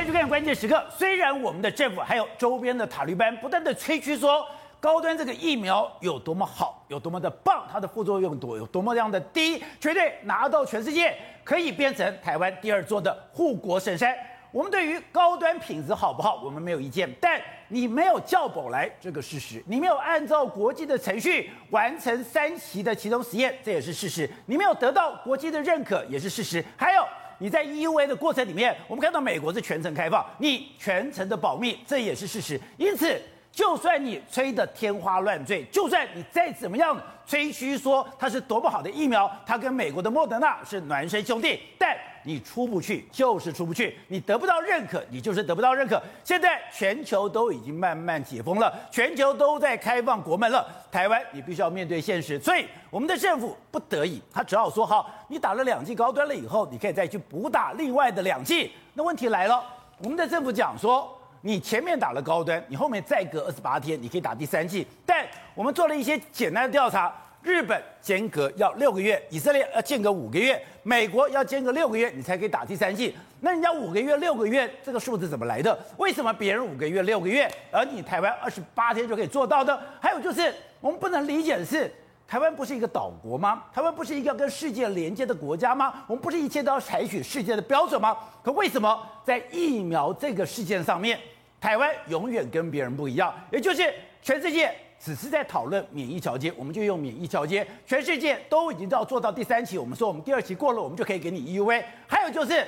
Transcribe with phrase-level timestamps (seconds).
[0.00, 0.82] 欢迎收看关键时刻。
[0.88, 4.42] 虽然我们的政府还有周边的塔利班不断的吹嘘说
[4.80, 14.16] 高端这个疫苗有多么好，有多么的棒，它的副作用多有多么样的低，绝对拿到全世界，可以变成台湾第二座的护国神山。
[14.52, 17.38] 我们对于高端品质好不好，我们没有意见，但
[17.68, 27.06] 你没有叫宝来这个事实，你没有按照国际的程序完成三期的其中实验，这也是事实，你没有得到国际的认可，也是事实，还有。
[27.40, 32.60] 你在 EUA 的过程里面，我们看到美国是全程开放，你全程的保密，这也是事实。
[32.76, 33.20] 因此，
[33.52, 36.96] 就算你吹得天花乱坠，就算你再怎么样
[37.26, 41.96] 吹嘘说它是多么好的疫苗，它跟美国的莫德纳是孪生兄弟，但。
[42.22, 45.98] 你出不去就是出不去，你得不到认可，你就是得不到认可。
[46.22, 50.62] 现在全球都已经慢慢解封了，全球都在开放国门了，
[50.92, 58.70] 台湾你必须要面对现实，所以我们的政府不得已，他只好说好，你打了两剂高端了以后，你可以再去补打另外的两剂。
[58.92, 59.64] 那问题来了，
[60.02, 64.86] 我们的政府讲说，你前面打了高端，你后面再隔二十八天，你可以打第三剂。
[65.06, 67.12] 但我们做了一些简单的调查。
[67.42, 73.16] 日本间隔要六个月，以色列要间隔五个月，美国要间隔六个月，你才可以打第三剂。
[73.40, 75.78] 那人家五个月、六个月，这个数字怎么来的？
[75.96, 79.82] 为什么别人五个月、六个月，而你台湾二十八天就可以做到的？
[79.98, 81.90] 还有就是，我们不能理解的是，
[82.30, 83.64] 台湾不是一个岛国吗？
[83.74, 86.04] 台湾不是一个跟世界连接的国家吗？
[86.06, 88.16] 我们不是一切都要采取世界的标准吗？
[88.40, 91.18] 可为什么在疫苗这个事件上面，
[91.60, 93.34] 台湾永远跟别人不一样？
[93.50, 93.92] 也就是
[94.22, 94.72] 全世界。
[95.00, 97.66] 只是在讨论免疫桥接，我们就用免疫桥接。
[97.84, 101.82] 全世界都已经要做到第三期，我们说我们第二期过了，我们就可以给你 EUA。
[102.06, 102.64] 还有就是，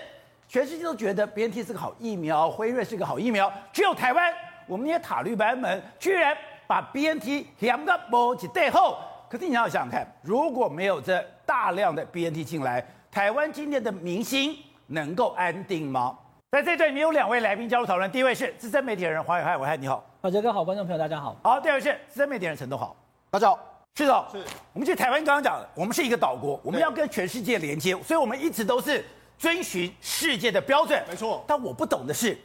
[0.49, 4.33] 全世界都觉得 BNT 是个好疫苗，辉瑞是个好疫苗，只有台湾，
[4.67, 8.99] 我们那些塔绿班们居然把 BNT 两个波及背后。
[9.33, 14.55] 可是你要想想看，如果没有这大量的 BNT 进来，台湾今天的明星
[14.89, 16.19] 能够安定吗？
[16.51, 20.05] 在这里面有两位来宾加入讨论，第一位是资深媒体人黄伟汉，伟汉你好。
[20.21, 21.35] 郝杰哥好，观众朋友大家好。
[21.43, 22.95] 好，第二位是资深媒体人陈东豪，
[23.31, 23.59] 大家好。
[23.95, 24.45] 是的，是。
[24.75, 29.03] 我们去台湾刚刚讲的，我们是一个岛国，我们要跟全世界连接，所以我们一直都是
[29.39, 31.03] 遵循世界的标准。
[31.09, 31.43] 没错。
[31.47, 32.37] 但我不懂的是，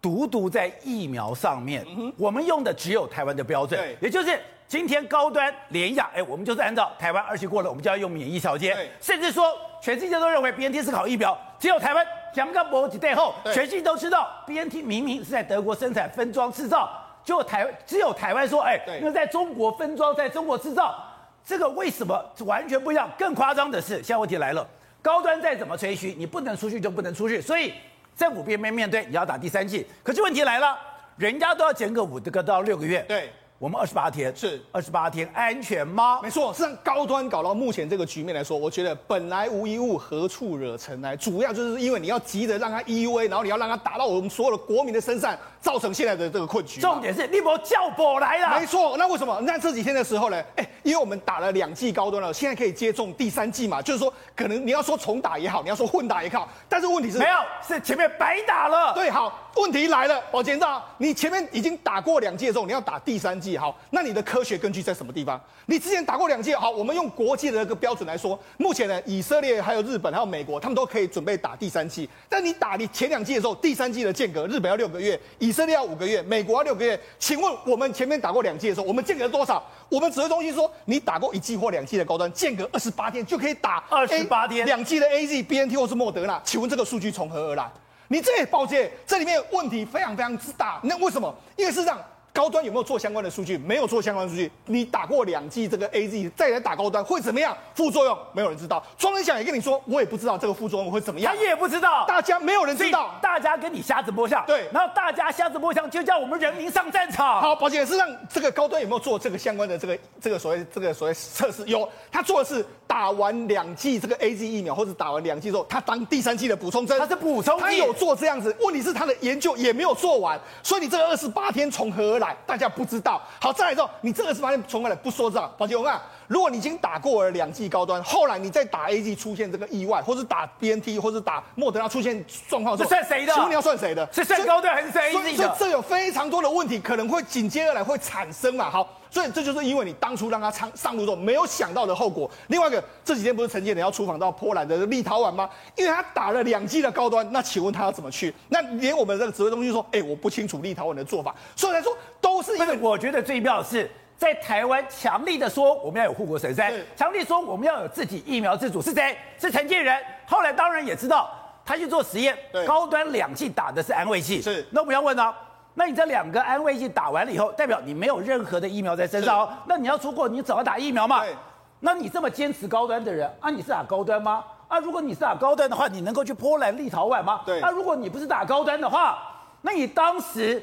[0.00, 3.80] 独独在疫苗上面，嗯、我们用的只有台湾的标准。
[3.80, 3.96] 对。
[4.00, 8.72] 也就是今天高端联亚，哎，我们就是按照台湾二期过了，我们就要用免疫桥接。
[8.72, 8.88] 对。
[9.00, 16.88] 甚至说，全世界都认为 BNT 是好疫苗，只有台湾两个博几代后，全世界都知道 BNT 明明是在德国生产分装制造。
[17.24, 21.04] 就台只有台湾说，哎，因为在中国分装，在中国制造，
[21.44, 23.10] 这个为什么完全不一样？
[23.18, 24.64] 更夸张的是，现在问题来了，
[25.02, 27.74] 高端再怎么吹嘘，你不能出去就不能出去，所以
[28.16, 30.78] 政府边边面对，你要打第三剂，可是问题来了，
[31.16, 33.32] 人家都要间隔五个到六个月，对。
[33.60, 36.18] 我们二十八天是二十八天，安全吗？
[36.22, 41.14] 没错，是让高端搞到目前这个局面来说，我觉得本来无一物，何处惹尘埃？
[41.14, 46.80] 主要就是因为你要急着让它 EUA，然后你要让它打到我们所有的国民的身上，造成现在的这个困局。
[46.80, 48.58] 重点是你没叫我来了。
[48.58, 49.38] 没错，那为什么？
[49.42, 50.42] 那这几天的时候呢？
[50.56, 53.82] 哎，因为我们打了两剂高端了，现在可以接种第三剂嘛？
[53.82, 57.36] 就是说，可能你要说重打也好，你要说混打也好，但是问题是没有，
[57.68, 58.94] 是前面白打了。
[58.94, 60.58] 对，好，问题来了，宝杰，
[60.96, 64.20] 你前面已经打过两剂之后，你要打第三剂，好，那你的。
[64.30, 65.40] 科学根据在什么地方？
[65.66, 72.08] 你之前打过两剂，好，我们用国际的这个标准来说，目前呢，以色列还有日本还有美国，他们都可以准备打第三剂。
[72.28, 77.00] 但你打你前两剂的时候，第三剂的间隔，日本要六个月，以色列要五个月，美国要六个月。
[77.18, 79.60] 请问我们前面打过两剂的时候，我们间隔多少？
[79.88, 86.40] 我们指挥中心说，你打过一剂或两剂的高端，间隔二十八天就可以打二十八天两剂的 AZ、BNT 或是莫德纳。
[86.44, 87.68] 请问这个数据从何而来？
[88.06, 90.78] 你这抱歉，这里面问题非常非常之大。
[90.84, 91.34] 那为什么？
[91.56, 91.98] 因为事实上。
[92.40, 93.58] 高端有没有做相关的数据？
[93.58, 94.50] 没有做相关数据。
[94.64, 97.54] 你打过两剂这个 AZ，再来打高端会怎么样？
[97.74, 98.82] 副作用没有人知道。
[98.96, 101.36] 庄人祥也跟你说，我也不知道这个副作用会怎么样。
[101.36, 104.42] 他也不知道，大家没有人知道，大家跟你瞎子摸象。
[104.46, 107.42] 对，然后大家瞎子摸象，就叫我们人民上战场。
[107.42, 111.62] 好，保险是让这个高端有没有做这个相关的这个这个所谓这个所谓测试？
[111.66, 116.98] 有，他做的是打完两剂这个 AZ 疫苗，或者打完两剂之后，他当第三剂的补充针。
[116.98, 118.56] 他是补充剂，他有做这样子。
[118.60, 122.29] 问题是他的研究也没有做完，所以你这个二十八天从何而来？
[122.46, 123.20] 大家不知道。
[123.40, 133.32] 好，再来之后，你这个是发现从来不说这样，宝杰我看，如果你已经打过了两剂高端，后来你再打 A G 出现这个意外，或是打 BNT，或是打莫德纳出现状况，这算谁的？
[133.32, 134.08] 请问你要算谁的？
[134.12, 135.22] 是算高端还是算 A G 的？
[135.22, 138.70] 所以，所以这有非常多的问题可能会紧接而来会产生嘛。
[138.70, 138.88] 好。
[139.10, 142.30] 所以这就是因为你当初让他上上路之后没有想到的后果。
[142.46, 145.50] 另外一个，这几天不是陈建仁要出访到波兰的立陶宛吗？
[145.76, 148.32] 因为他打了两剂的高端，那请问他要怎么去？
[148.48, 151.34] 那连我们这个指挥中心说，哎，我不清楚立陶宛的做法。
[151.56, 159.16] 所以来说，都是因为我觉得最妙的是在台湾强力的说我们要有护国神山，强力说我们要有自己疫苗自主，是谁？
[159.38, 159.96] 是陈建仁。
[160.26, 161.30] 后来当然也知道。
[161.62, 162.36] 他去做实验，
[162.66, 165.36] 高端两剂打的是安慰剂，是那我们要问呢、啊？
[165.74, 169.48] 那你这两个安慰剂打完了以后，代表你没有任何的疫苗在身上哦。
[169.66, 171.20] 那你要出国，你总要打疫苗嘛？
[171.24, 171.34] 对。
[171.80, 174.44] 那你这么坚持高端的人啊，你是打高端吗？
[174.68, 177.40] 啊，如果你是打高端的话，你能够去波兰、立陶宛吗？
[177.46, 177.60] 对。
[177.60, 179.18] 啊，如果你不是打高端的话，
[179.62, 180.62] 那你当时。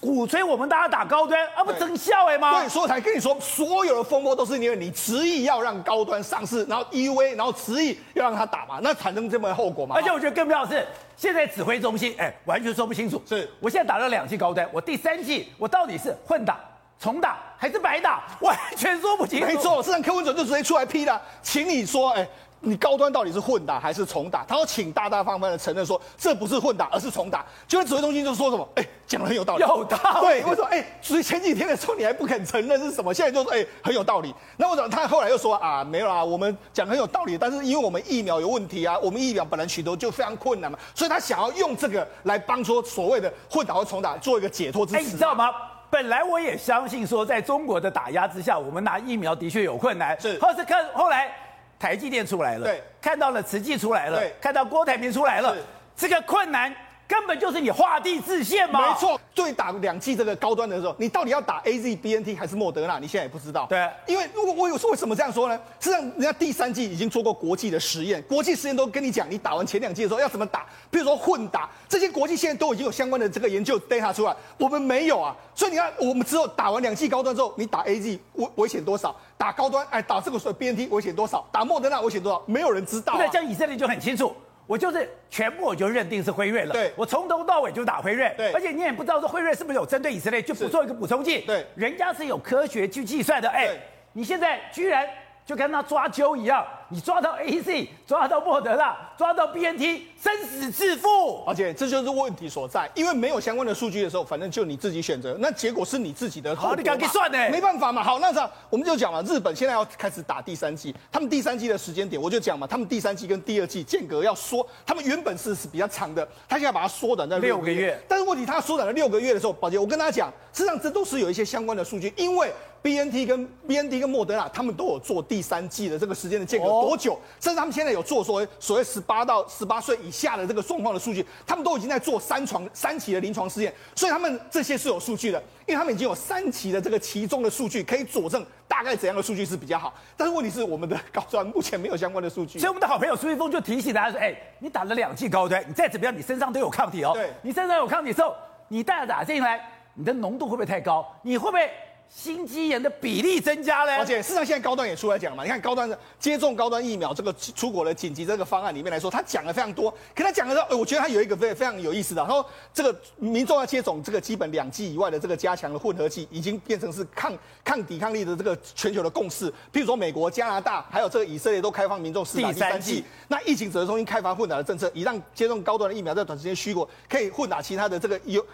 [0.00, 2.60] 鼓吹我们大家打高端，啊不增效哎吗？
[2.60, 9.94] 对，所以才跟你说，所有的风波都是因为你执意要让高端上市，然后 EVA，然后执意要让他打嘛，那产生这么后果嘛。
[9.96, 10.86] 而且我觉得更重要的是，
[11.16, 13.22] 现在指挥中心哎完全说不清楚。
[13.26, 16.58] 是我现在打了两季高端，我第三季我到底是混打、
[16.98, 19.46] 重打还是白打，完全说不清楚。
[19.46, 22.26] 没错，市场柯文哲就直接出来批了，请你说哎。
[22.64, 24.44] 你高端到底是混打还是重打？
[24.46, 27.44] 他说，请大大方方的承认说，这不是混打，而是重打。
[27.66, 28.66] 结果指挥中心就说什么？
[28.76, 29.62] 哎，讲的很有道理。
[29.62, 30.20] 有道理。
[30.20, 30.68] 对，为什么？
[30.70, 34.32] 哎，所以前几天的时候你还不肯承认是什么，现在就说哎很有道理。
[34.56, 44.98] 那为什么他后来又说啊没有啦，我们讲很有道理，但是因为我们疫苗有问题啊， 我们疫苗本来取得就非常困难嘛，所以他想要用这个来帮说所谓的混打或重打做一个解脱之词。
[44.98, 45.50] 哎，你知道吗？
[45.90, 50.18] 本来我也相信说，在中国的打压之下，我们拿疫苗的确有困难。
[50.20, 51.34] 是，或是看后来。
[51.82, 55.56] 台积电出来了，对，看到了慈济出来了，对，看到郭台铭出来了，
[55.96, 56.72] 这个困难
[57.12, 58.88] 根本就是你画地自限嘛。
[58.88, 62.98] 没错，对，打两剂这个高端的时候，你到底要打 A Z B N T 还是莫德纳？
[62.98, 63.66] 你现在也不知道。
[63.68, 65.60] 对，因为如果我有说为什么这样说呢？
[65.78, 75.36] 实际上，人家第三季已经做过国际的实验，国际实验都跟你讲，你打完前两剂的时候要怎么打，比如说混打，这些国际现在都已经有相关的这个研究 data 出来，我们没有啊。
[75.54, 79.14] 所以你看，我们之后打完两剂高端之后，你打 A Z 危危险多少？
[79.36, 81.46] 打高端，哎，打这个所谓 B N T 危险多少？
[81.52, 82.42] 打莫德纳危险多少？
[82.46, 83.18] 没有人知道、啊。
[83.18, 84.34] 对，像以色列就很清楚，
[84.72, 86.72] 我就是全部我就认定是辉瑞了。
[86.72, 88.32] 对，我从头到尾就打辉瑞。
[88.38, 91.40] 对，而且你也不知道说辉瑞是不是有针对以色列就不做一个补充剂。
[91.40, 93.46] 对，人家是有科学去计算的。
[93.50, 93.68] 哎，
[94.14, 95.06] 你现在居然。
[95.44, 101.42] 就跟他抓阄一样，你抓到 A C，抓到莫德纳，抓到 BNT，生死自负。
[101.46, 106.54] 而且这就是问题所在，因为没有相关的数据的时候，反正就你自己选择，那结果是你自己的。
[106.54, 107.48] 好，你赶紧算呢？
[107.48, 108.04] 没办法嘛。
[108.04, 117.98] 好，那这样我们就讲嘛，日本现在要开始打第三季，他们第三季的时间点，我就讲嘛，他们第三季跟第二季间隔要缩，他们原本是是比较长的，他现在把它缩短在六个月。
[118.06, 122.52] 但是问题，他缩短了六个月的时候，宝杰，我跟大家讲，实际上这都是有一些相关的数据，因为。
[122.82, 127.18] B N T 跟 B N T 跟莫德纳，他们都有做第三季的这个时间的间隔多久？
[127.40, 139.92] 甚至他们现在有做所谓所谓十八到十八岁以下的这个状况的数据，他们都已经在做三床三期的临床试验，所以他们这些是有数据的，因为他们已经有三期的这个其中的数据可以佐证大概怎样的数据是比较好。
[140.16, 142.58] 但是问题是，我们的高端目前没有相关的数据。
[142.58, 147.12] 所以我们的好朋友苏一峰就提醒大家说：“哎，你打了两剂高端，你再怎么样，你身上都有抗体哦。
[147.14, 148.34] 对，你身上有抗体之后，
[148.68, 149.64] 你再打进来，
[149.94, 151.06] 你的浓度会不会太高？
[151.22, 151.70] 你会不会？”
[152.08, 155.42] 心肌炎的比例增加嘞，而且事实上现在高端也出来讲嘛。
[155.42, 159.90] 你看高端的接种高端疫苗这个出国的紧急这个方案里面来说，他讲了非常多。
[160.14, 169.50] 可他讲的时候，我觉得他有一个非非常有意思的，他说这个民众要接种这个基本两剂以外的这个加强的混合剂，已经变成是抗抗抵抗力的这个全球的共识。
[169.72, 173.02] 譬如说美国、加拿大还有这个以色列都开放民众施打第三剂。
[173.28, 178.44] 那疫情指挥中心开发混打的政策，以让接种高端的疫苗在短时间虚过，可以混打其他的这个有。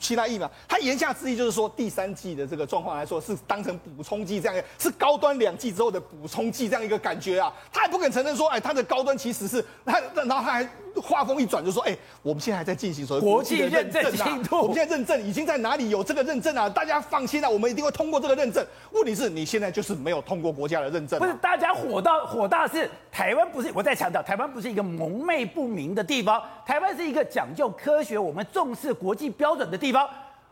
[0.00, 7.52] 其他疫苗，他言下之意就是说，第三季的这个状况来说，是当成补充剂这样，是高端两季之后的补充剂这样一个感觉啊。
[7.72, 10.68] 他还不肯承认说，哎，他的高端其实是他，然后他还
[11.00, 16.68] 话锋一转就说，哎，我们现在还在进行所谓国际认证进度，我们现在认证已经在哪里有这个认证啊？
[16.68, 18.64] 大家放心啊，我们一定会通过这个认证。
[18.92, 21.18] 问题是你现在就是没有通过国家的认证。
[21.18, 23.70] 不是，大家火到火大是台湾不是？
[23.74, 30.08] 我在强调，台湾不是一个蒙昧不明的地方，台湾是一个讲究科学、我们重视国际标准的地方。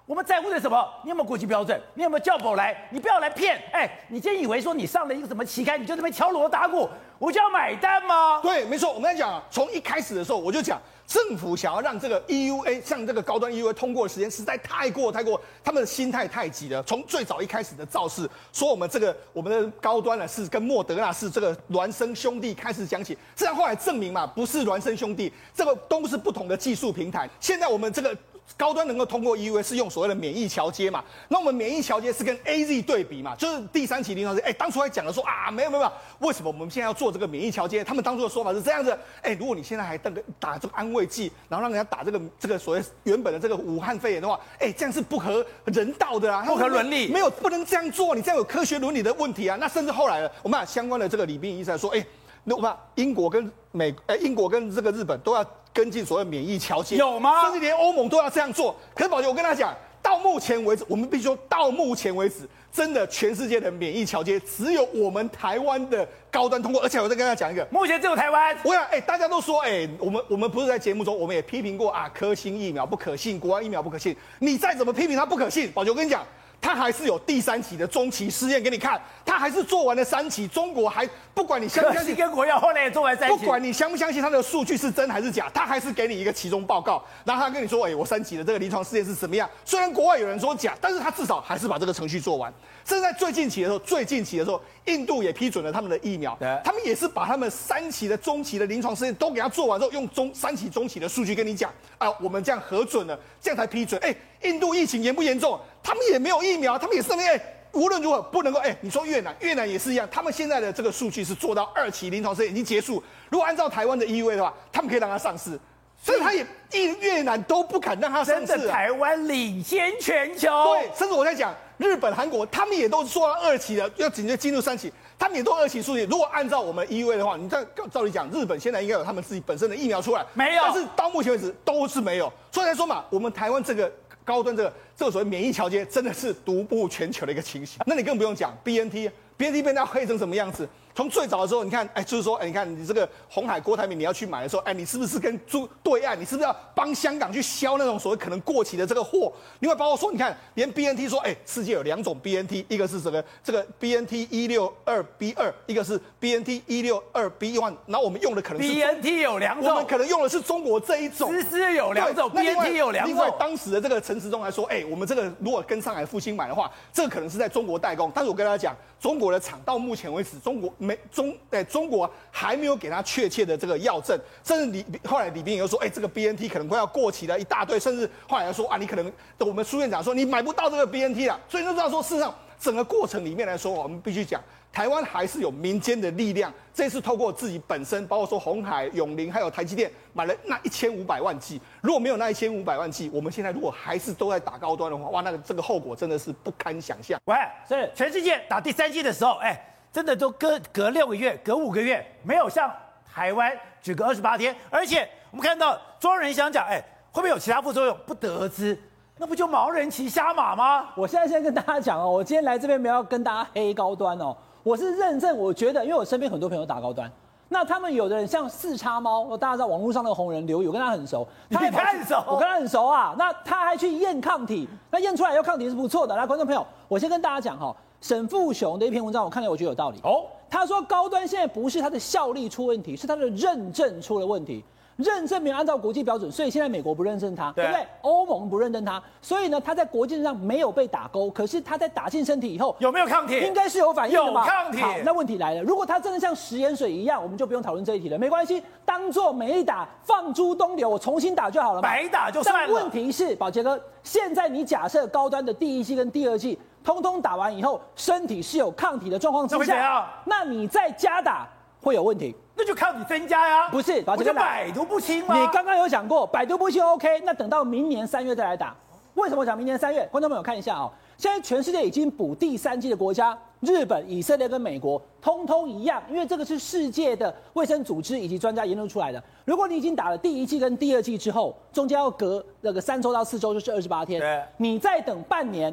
[0.07, 0.89] 我们在乎的什么？
[1.03, 1.81] 你有没有国际标准？
[1.95, 2.89] 你有没有叫宝来？
[2.93, 3.61] 你不要来骗！
[3.73, 8.41] 哎，你今天以为说你上了一个什么期刊，你就这边敲锣打鼓，我就要买单吗？
[8.41, 8.93] 对，没错。
[8.93, 16.81] 我们在讲，从一开始的时候我就讲，政府想要让这个 EUA 像这个高端 EUA 通过的时间实在太过太过，他们的心态太急了。
[16.85, 27.29] 从最早一开始的造势，说我们这个我们的高端呢是跟莫德纳是这个孪生兄弟开始讲起，这样后来证明嘛，不是孪生兄弟，这个都是不同的技术平台。
[27.41, 28.17] 现在我们这个。
[28.57, 31.05] 高端能够通过 EUA 是用所谓的免疫桥接嘛？
[31.29, 33.35] 那我们免疫桥接是跟 AZ 对比嘛？
[33.37, 37.85] 就是第三期临床试验，哎，当初还讲了说啊，没有没有没有，为什么我们现在要做这个免疫桥接？
[37.85, 49.57] 他们当初的说法是这样子，哎，如果你现在还打打这个安慰剂，然后让人家打这个这个所谓原本的这个武汉肺炎的话，哎，这样是不合人道的啊，不合伦理，没有不能这样做，你这样有科学伦理的问题啊。
[49.61, 52.05] 那甚至后来了，我们把相关的这个李斌医生说，哎。
[52.49, 55.45] 那我们英国跟美，哎，英国跟这个日本都要
[55.77, 57.43] 跟进所谓免疫桥接，有吗？
[57.45, 58.75] 甚至连欧盟都要这样做。
[58.95, 66.81] 可是宝杰，我跟他讲，到到目前为止，我们必须说到目前为止，真的全世界的免疫桥接只有我们台湾的高端通过。
[66.81, 68.57] 而且我再跟大家讲一个，目前只有台湾。
[68.65, 74.17] 我想，哎，大家都说，哎，我们我们不是在节目中，我们也批评过啊，科兴疫苗不可信，国外疫苗不可信。
[74.39, 76.25] 你再怎么批评它不可信，宝杰，我跟你讲。
[76.61, 89.49] 他还是有第三期的中期试验给你看，他还是做完了三期，中国还不管你相不相信，跟国药后来也做完三期，不管你相不相信他的数据是真还是假，他还是给你一个其中报告，然后他跟你说，哎，我三期的这个临床试验是怎么样？
[89.65, 92.53] 虽然国外有人说假，但是他至少还是把这个程序做完。
[92.85, 104.01] 甚至在最近期的时候，最近期的时候，印度也批准了他们的疫苗，对他们也是把他们三期的中期的临床试验都给他做完之后，用中三期中期的数据跟你讲，啊，我们这样核准了，这样才批准。
[104.03, 105.59] 哎，印度疫情严不严重？
[105.87, 107.41] 他们也没有疫苗，他们也是那边，哎，
[107.71, 113.01] 无论如何不能够，哎，你说越南，越南也是一样，他们现在的这个数据是做到二期临床试验已经结束。
[113.31, 115.57] 如果按照台湾的 EUA 的话，他们可以让它上市。
[116.03, 120.49] 所以他也一越南都不敢让他上市，啊，台湾领先全球。
[120.65, 126.05] 对，甚至我在讲日本、韩国，他们也都做到二期了，要紧接进入三期，他们也都二期数据。
[126.05, 132.31] 如果按照我们 EUA 的话，你照照理讲，日本现在应该有他们自己本身的疫苗出来，没有，但是到目前为止都是没有。
[132.53, 133.91] 所以来说嘛，我们台湾这个
[134.27, 137.81] 高端这个这个所谓免疫桥接，真的是独步全球的一个情形。
[137.87, 140.69] 那你更不用讲 BNT，BNT 被人家黑成什么样子？
[140.97, 146.19] 从最早的时候，你看，哎，就是说，哎，你看你这个红海郭台铭，你要去买的时候，哎，你是不是跟猪对岸？
[146.19, 149.31] 你是不是要帮香港去销那种所谓可能过期的这个货？
[149.59, 153.23] 另外包括说，你看，连 BNT 说，哎，世界有两种 BNT，一个是什么？
[153.45, 157.75] 这个 BNT 一六二 B 二，一个是 BNT 一六二 B one。
[157.85, 161.31] 然后我们用的可能是 BNT 有两种，我们可能用的是中国这一种。
[161.31, 163.15] 其实有两种，BNT 有两种。
[163.15, 168.11] 另外，当时的这个陈时中来说，哎，我们这个如果跟上海复兴买的话，这个可能是在中国代工。
[168.15, 171.63] 但是我跟大家讲，中国的厂到目前为止，中国没中哎。
[171.65, 184.41] 中国还没有给他确切的这个药证，甚至李后来李斌又说，哎，这个 BNT 可能快要过期了，一大堆，甚至后来说啊，你可能我们苏院长说你买不到这个 BNT 了，所以就知道说，事实上整个过程里面来说，我们必须讲，
[184.77, 197.19] 台湾还是有民间的力量，这次透过自己本身，包括说鸿海、永龄还有台积电买了那一千五百万剂，如果没有那一千五百万剂，我们现在如果还是都在打高端的话，哇，那个这个后果真的是不堪想象。
[197.25, 197.35] 喂，
[197.67, 199.59] 是全世界打第三剂的时候，哎。
[199.91, 202.71] 真的都隔隔六个月，隔五个月，没有像
[203.11, 204.55] 台湾只隔二十八天。
[204.69, 206.79] 而且我们看到中央人想讲，哎，
[207.11, 207.97] 会不会有其他副作用？
[208.05, 208.79] 不得而知，
[209.17, 210.91] 那不就毛人骑瞎马吗？
[210.95, 217.09] 我现在先跟大家讲哦，我今天来这边没有跟大家黑高端哦，我是认证，我觉得，因为我身边很多朋友打高端，
[217.49, 223.15] 那他们有的人像四叉猫，大家知道网络上那个红人刘宇，我跟他很熟，他也很熟，我跟他很熟啊。
[223.17, 226.17] 那他还去验抗体，那验出来以后抗体是不错的。
[226.17, 227.73] 来，观众朋友，我先跟大家讲哈。
[228.01, 230.25] 沈富雄的一篇文章，我看了我觉得有道理哦。
[230.51, 234.65] 他说高端现在不是它的效力出问题，是它的认证出了问题，
[234.97, 237.87] 认证没有按照国际标准，所以现在美国不认证它，对，对不对？
[238.01, 241.31] 欧盟不认证它，所以呢，它在国际上没有被打勾。
[241.31, 243.39] 可是它在打进身体以后，有没有抗体？
[243.41, 244.45] 应该是有反应的嘛。
[244.45, 244.81] 有抗体。
[244.81, 251.83] 好，那问题来了，如果它真的像食盐水一样，我们就不用讨论这一题了，没关系，当做没打，放诸东流，我重新打就好了嘛。
[251.83, 252.65] 白打就算了。
[252.67, 256.59] 但问题是，宝杰哥，现在你假设高端的第一季跟第二季。
[256.85, 261.45] 通通打完以后，身体是有抗体的状况之下，那你再加打
[261.87, 263.69] 会有问题，那就靠你增加呀。
[263.69, 265.41] 不是，我就百毒不侵吗？
[265.41, 268.75] 你刚刚有讲过百毒不侵，OK，那等到明年三月再来打。
[269.15, 270.05] 为什么讲明年三月？
[270.11, 279.23] 观众朋友看一下哦，现在全世界已经补第三季的国家，日本、以色列跟美国通通一样，因为这个是世界的卫生组织以及专家研究出来的。
[279.45, 285.73] 如果你已经打了第一季跟第二季之后，中间要隔那个三周到四周，就是二十八天，对你再等半年。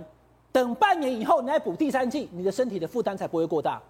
[0.51, 3.82] 等半年以后，你再补第三季，你的身体的负担才不会过大。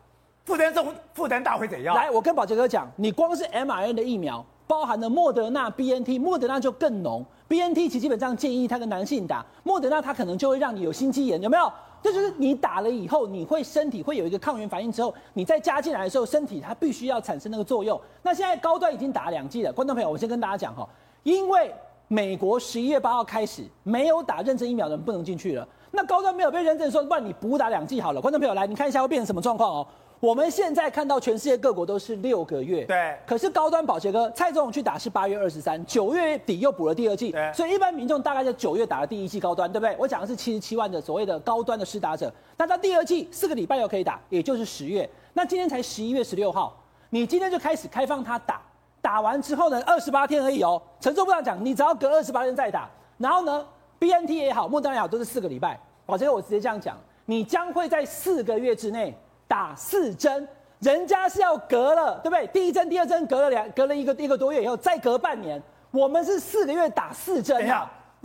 [0.46, 1.96] 负担重，负担大会怎样？
[1.96, 7.26] 来，我跟宝杰哥讲，你光是 m r n 的疫苗，包含了莫德纳、BNT，莫德纳就更浓。
[7.48, 11.72] BNT 其基本上建议他跟男性打，莫德纳它可能就会让你有心肌炎，有没有？
[12.02, 18.00] 这就是你打了以后，你会身体会有一个抗原反应之后，你再加进来的时候，身体它必须要产生那个作用。
[18.22, 20.88] 那现在高端已经打两剂了，观众朋友，我先跟大家讲哈，
[21.24, 21.74] 因为
[22.10, 25.66] 美国十一月八号开始，没有打认证疫苗的人不能进去了。
[25.92, 28.20] 那高端没有被认证，说不然你补打两剂好了。
[28.20, 29.88] 观众朋友来，你看一下会变成什么状况哦？
[30.24, 33.13] 我们现在看到全世界各国都是六个月，对。
[33.27, 37.51] 可是高端保洁哥蔡总统去打是八月二十三，九月底又补了第二季，对。
[37.51, 39.94] 所以一般民众大概在九月打了第一季高端，对不对？
[40.00, 45.10] 我讲的是七十七万的所谓的高端的施打者，那到第二季四个礼拜又可以打，也就是十月。
[45.34, 46.74] 那今天才十一月十六号，
[47.10, 48.62] 你今天就开始开放他打，
[49.01, 50.82] 打完之后呢，二十八天而已哦。
[51.01, 53.68] 陈时部长讲，你只要隔二十八天再打，然后呢
[54.00, 55.77] ？B N T 也好，莫德纳也好，都是四个礼拜。
[56.06, 59.13] 保洁哥，我直接这样讲，你将会在四个月之内
[59.48, 60.48] 打四针，
[60.80, 62.48] 人家是要隔了，对不对？
[62.48, 67.70] 第一针、第二针隔了两，隔了一个一个多月以后，再隔半年，我们是四个月打四针。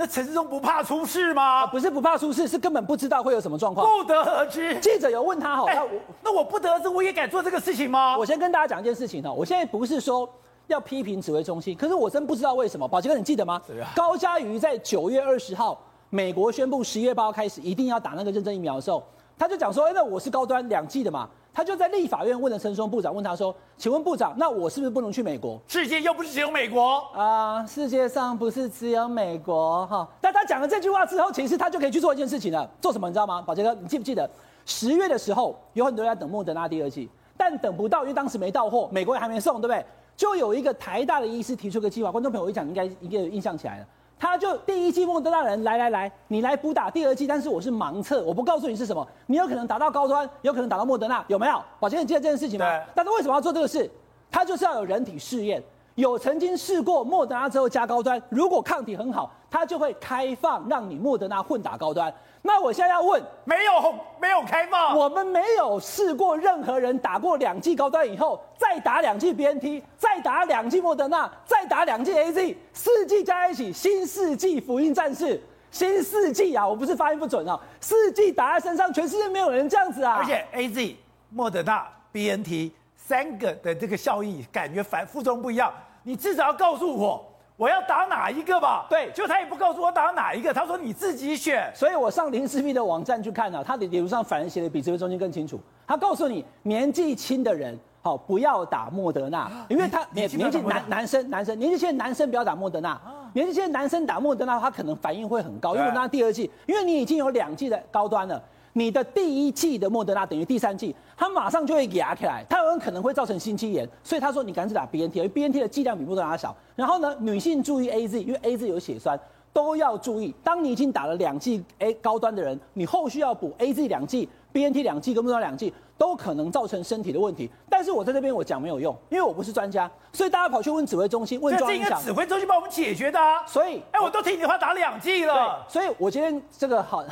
[0.01, 1.67] 那陈志忠不怕出事吗？
[1.67, 4.79] 不是不怕出事，是根本不知道会有什么状况，不得而知。
[4.79, 5.91] 记者有问他哈，那我
[6.23, 8.17] 那我不得而知，我也敢做这个事情吗？
[8.17, 10.29] 我先跟大家讲一件事情哈，我现在不是说
[10.69, 12.87] 要批评指挥中心，可是我真不知道为什么。
[12.87, 13.61] 宝杰哥，你记得吗？
[13.93, 15.77] 高嘉瑜在九月二十号，
[16.11, 19.03] 美国宣布十一月八号开始一定要打那个认证疫苗的时候，
[19.39, 21.29] 他就讲说，哎，那我是高端两季的嘛。
[21.55, 25.61] 他就在立法院问了陈松部长，问他说：“请问部长，那我是不是不能去美国？
[25.67, 30.07] 世界又不是只有美国啊、呃，世界上不是只有美国哈。
[30.21, 32.69] 但他讲了这句话之后，其实他就可以去做一件事情了。
[32.81, 33.09] 做什么？
[33.09, 33.43] 你知道吗？
[33.43, 34.29] 宝杰哥，你记不记得
[34.67, 39.85] 十月的时候，有很多人在等莫德纳第二季，但等不到，因为当时没到货，美国也还没送，对不对？
[40.17, 43.87] 就有一个台大的医师提出个计划，观众朋友一讲，应该应该有印象起来了。”
[44.19, 51.63] 他就第一季莫德纳人来来来，你来补打第二季，但是我是盲测，我不告诉你是什么，你有可能打到高端，有可能打到莫德纳，有没有？
[51.79, 52.67] 宝杰，你记得这件事情吗？
[52.67, 53.89] 对但是为什么要做这个事？
[54.31, 55.63] 他就是要有人体试验，
[55.95, 62.13] 有曾经试过莫德纳之后加高端，如果抗体很好，他就会开放让你莫德纳混打高端。
[62.43, 75.41] 那我现在要问，没有没有开放，我们没有试过任何人打过两剂高端以后，再打两剂 BNT，再打两剂莫德纳，再打两剂 AZ，四剂加在一起，新世纪福音战士，
[75.71, 80.95] 新世纪啊，我不是发音不准啊，四剂打在身上，全世界没有人这样子啊，而且 AZ、
[81.31, 85.73] 莫德纳、BNT 三个的这个效益感觉反副作用不一样，
[86.05, 87.28] 你至少要告诉我。
[87.59, 88.87] 我要打哪一个吧？
[88.89, 91.69] 对，就他也不告诉我打哪一个，他说你自己选。
[91.75, 95.59] 所以我上林氏璧的网站去看了，他的理论上反而写的比指挥中心更清楚。
[95.85, 102.97] 他告诉你，年纪轻的人好不要打莫德纳，因为他年年纪男男生男生年纪轻的男生不要打莫德纳，
[103.33, 108.41] 年纪轻的男生打莫德纳，他可能反应会很高，因为那第二季，因为你已经有两季的高端了。
[108.75, 116.55] 你的第一剂的莫德纳等于第三剂，它马上就会压起来，它有可能会造成心肌炎，所以他说你赶紧打 BNT，因为 BNT 的剂量比莫德纳小。
[116.77, 119.19] 然后呢，女性注意 AZ，因为 AZ 有血栓，
[119.53, 120.33] 都要注意。
[120.45, 127.51] 当你已经打了两剂 A 高端的人，你后续要补 AZ 两剂、BNT 两剂跟莫德纳两剂，都可能造成身体的问题。
[127.69, 132.01] 但是我在这边我讲没有用，因为我不是专家，所以大家跑去问指挥中心，问庄医生。
[132.01, 133.45] 指挥中心帮我们解决的啊。
[133.47, 135.67] 所以，哎，我都听你的话打两剂了。
[135.69, 137.05] 所以我今天这个好。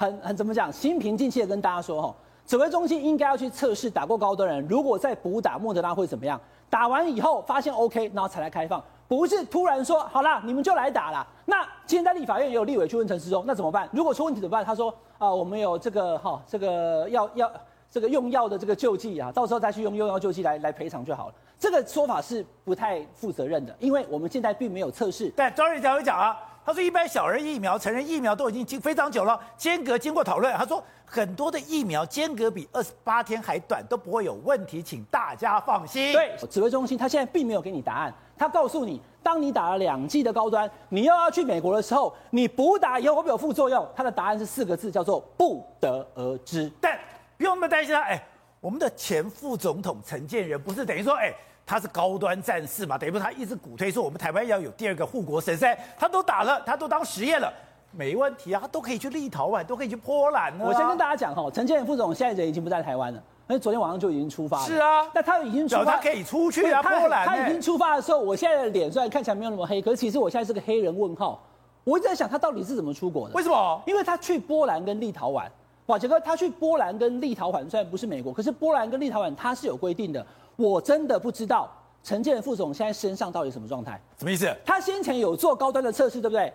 [0.00, 0.72] 很很怎么讲？
[0.72, 2.14] 心平气静的跟大家说，哈，
[2.46, 6.40] 指挥中心应该要去测试打过高端人，如果再补打莫德纳会怎么样？
[6.70, 11.26] 打完以后发现 OK，然后才来开放，不是突然说好啦，你们就来打啦。
[11.44, 13.86] 那今天在立法院也有立委去问陈时中，那怎么办？
[13.92, 14.64] 如果出问题怎么办？
[14.64, 17.52] 他说啊、我们有这个哈，这个要要
[17.90, 21.34] 这个用药的这个救济啊，到时候再去用用药救济来来赔偿就好了。
[21.58, 25.28] 这个说法是不太负责任的，因为我们现在并没有测试。
[25.32, 26.38] 对，庄瑞讲会讲啊。
[26.64, 30.52] 他说：“一般小儿疫苗、成人疫苗都已经经非常久了，间隔经过讨论。
[30.54, 43.88] 他说很多的疫苗间隔比二十八天还短，都不会有问题，请大家放心。”对，指挥中心他现在并没有给你答案，他告诉你，当你打了两剂的高端，你又要去美国的时候，你补打以后会不会有副作用？
[43.96, 46.70] 他的答案是四个字，叫做不得而知。
[46.80, 46.96] 但
[47.38, 48.22] 不用那么担心啊，哎，
[48.60, 51.34] 我们的前副总统陈建仁不是等于说，哎。
[51.70, 57.48] 他是高端战士嘛，等于说他一直鼓推说我们台湾要有第二个护国神山，他都打了，他都当实验了，
[57.92, 60.52] 没问题啊，他都可以去立陶宛，都可以去波兰。
[60.58, 64.66] 我先跟大家讲哈，陈建仁副总现在人已经不在台湾了，因为昨天晚上就已经出发了。
[64.66, 67.24] 是啊，但他已经出发，他可以出去啊，波兰。
[67.24, 71.40] 他已经出发的时候，我现在的脸虽然看起来没有那么黑，可是其实我现在是个黑人问号。
[71.84, 73.34] 我一直在想他到底是怎么出国的？
[73.36, 73.80] 为什么？
[73.86, 75.44] 因为他去波兰跟立陶宛，
[75.86, 81.70] 宝杰哥，他去波兰跟立陶宛虽然不是美国，可是波兰跟立陶宛他是有规定的，我真的不知道。
[82.02, 84.00] 陈建仁副总现在身上到底什么状态？
[84.18, 84.50] 什么意思？
[84.64, 86.50] 他先前有做高端的测试，对不对？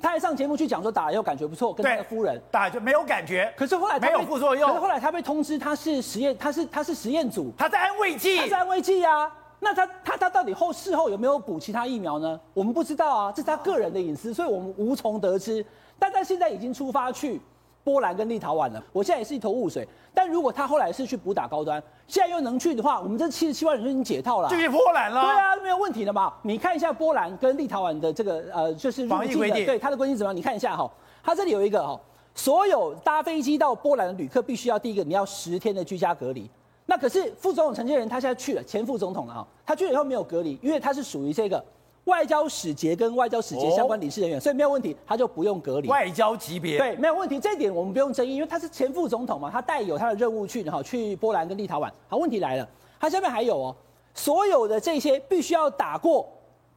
[0.00, 3.52] 他还上节目去讲说打了以后感觉不错，跟他的夫人打就没有感觉。
[3.56, 4.68] 可是后来没有副作用。
[4.68, 9.32] 可是后来他被通知他是实验，他是他是实验组，他在安慰剂，他在安慰剂啊。
[9.60, 12.38] 那他他他到底后事后有没有补其他疫苗呢？
[12.52, 15.64] 我们不知道啊，这是他个人的隐私，所以我们无从得知。
[15.98, 17.40] 但他现在已经出发去。
[17.88, 19.88] 波兰跟立陶宛了，我现在也是一头雾水。
[20.12, 25.22] 但如果他后来是去补打高端，现在又能去的话，我们这七十七万人就已经解套了，就去波兰了。
[25.22, 26.34] 对啊，没有问题的嘛。
[26.42, 30.36] 你看一下波兰跟立陶宛的这个呃，就是入境的，对它的规定怎么样？
[30.36, 30.90] 你看一下哈，
[31.22, 31.98] 它这里有一个哈，
[32.34, 36.50] 所有搭飞机到波兰的旅客必须要第一个你要十天的居家隔离。
[36.84, 41.64] 那可是副总统陈建仁他现在去了，前副总统了哈，他去了以后没有隔离，因为他是属于这个。
[42.08, 45.88] 外交使节跟外交使节相关领事人员，哦、所以没有问题，他就不用隔离。
[45.88, 51.88] 外交级别对，没有问题，这一点我们不用争议，因为他是前副总统嘛，他带有他的任务去，哈，去波兰跟立陶宛。
[52.08, 52.66] 好，问题来了，
[52.98, 53.76] 他下面还有哦，
[54.14, 56.26] 所有的这些必须要打过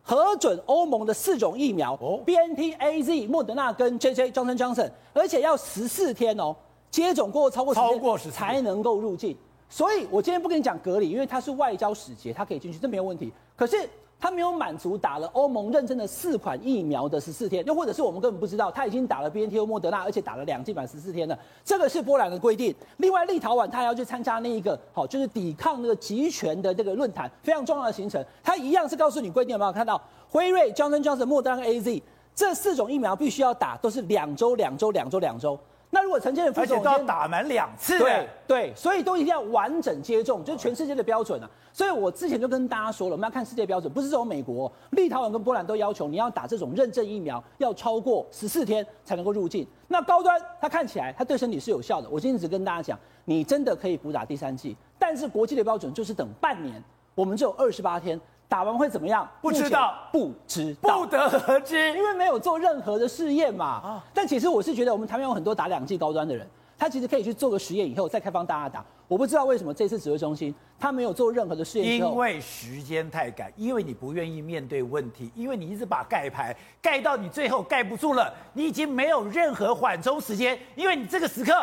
[0.04, 6.54] 核准欧盟的四种疫苗，哦，BNT、AZ、莫德纳跟 JJ Johnson Johnson，而且要十四天哦，
[6.90, 9.38] 接种过超过超过十才能够入境。
[9.70, 13.32] 所以我今天不跟你讲隔离，因为他是外交使节，他可以进去，这没有问题。
[13.56, 13.90] 可是。
[14.22, 21.38] 他没有满足打了欧盟认证的四款疫苗的十四天，又或者是我们根本不知道他已经打了 B N T O 莫德纳，而且打了两剂满十四天了。
[21.66, 22.74] 这个是波兰的规定。
[22.98, 28.24] 另外，立陶宛他还要去参加那一个好，就是抵抗那个集权的这个论坛，非常重要的行程。
[28.44, 30.00] 他一样是告诉你规定，有没有看到？
[30.30, 32.02] 辉瑞、Johnson Johnson、莫德纳、AZ
[32.36, 35.58] 这四种疫苗必须要打，都是两周、两周、两周、两周。
[35.94, 41.50] 那如果陈建仁副总，而且都要打满两次，对对，所以都一定要完整接种，就是全世界的标准啊。
[41.74, 49.68] 所以我之前就跟大家说了，我们要看世界标准，不是只有美国、立陶宛跟波兰都要求你要打这种认证疫苗，要超过十四天才能够入境。
[49.90, 56.82] 那高端它看起来它对身体是有效的，我今天只跟大家讲，你真的可以补打第三剂，但是国际的标准就是等半年，
[57.16, 58.20] 我们只有二十八天。
[58.52, 59.26] 打完会怎么样？
[59.42, 63.66] 不知道，不知道，不得而知，因为没有做任何的试验嘛。
[63.66, 66.46] 啊，但其实我是觉得，我们台湾有很多打两剂高端的人，
[66.78, 68.84] 他其实可以去做个实验，以后再开放大家打。
[69.08, 81.54] 我不知道为什么这次指挥中心他没有做任何的试验，因为时间太赶，因为你不愿意面对问题，因为你一直把盖牌盖到你最后盖不住了，你已经没有任何缓冲时间，因为你这个时刻。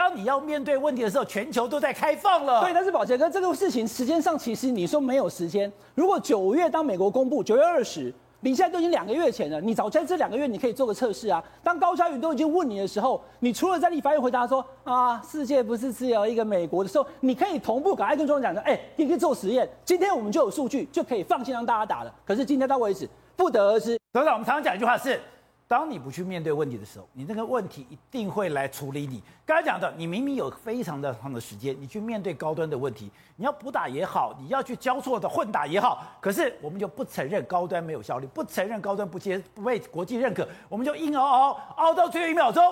[0.00, 2.62] 当你要面对问题的时候，全球都在开放了。
[2.62, 5.70] 对，但是宝杰哥，这个事情时间上其实你说没有时间。
[5.94, 8.10] 如果九月当美国公布九月二十，
[8.40, 11.44] 你现在都已经两个月前了，你早在这两个月你可以做个测试啊。
[11.62, 19.68] 当高嘉宇都已经问你的时候，你除了在立法院回答说啊，世界不是只有一个美国的时候，你可以同步赶快跟中央讲说，哎，你可以做实验。
[19.84, 22.14] 今天我们就有数据，就可以放心让大家打了。
[22.26, 23.98] 可是今天到为止不得而知。
[24.14, 25.20] 董事长，我们常常讲一句话是。
[25.70, 29.22] 当你不去面对问题的时候，你那个问题一定会来处理你。
[29.46, 42.64] 刚才讲的，你明明有非常的长的时间，你去面对高端的问题，你要补打也好，你要去交错的混打也好，可是我们就不承认高端没有效率，不承认高端不接不被国际认可，我们就硬熬熬熬到最后一秒钟，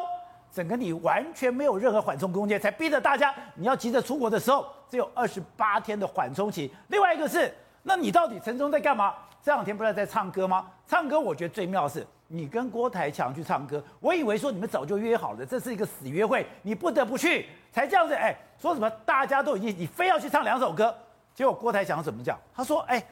[0.53, 6.69] 整个你完全没有任何缓冲空间，才逼着大家你要急着出国的时候，只有二十八天的缓冲期。
[6.89, 9.15] 另外一个是，那你到底陈忠在干嘛？
[9.41, 10.69] 这两天不是在唱歌吗？
[10.85, 12.05] 唱歌，我觉得最妙的是。
[12.31, 18.13] 你跟郭台强去唱歌，我以为说你们早就约好了，这是一个死约会，你不得不去才这样子。
[18.13, 20.95] 哎，说什么大家都已经，你非要去唱两首歌，
[21.35, 22.39] 结果郭台强怎么讲？
[22.55, 23.03] 他说：“哎，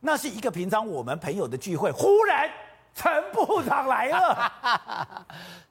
[0.00, 2.50] 那是一个平常我们朋友的聚会，忽然
[2.94, 5.26] 陈部长来了。”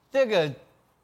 [0.09, 0.51] 这个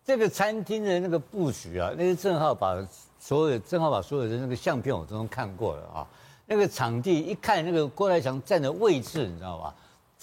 [0.03, 2.75] 这个餐厅的那个布局啊，那个正好把
[3.19, 6.07] 所有正好把所有的那个相片我都看过了啊。
[6.47, 9.75] 那个场地一看，那个郭台强站的位置，你知道吧？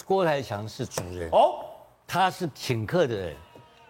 [0.05, 1.65] 郭台强是主人哦。
[2.11, 3.37] 他是请客的人，